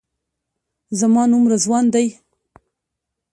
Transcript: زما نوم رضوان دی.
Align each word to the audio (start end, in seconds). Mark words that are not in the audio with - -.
زما 0.99 1.23
نوم 1.31 1.43
رضوان 1.53 1.85
دی. 1.93 2.07